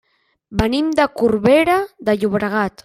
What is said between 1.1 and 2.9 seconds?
Corbera de Llobregat.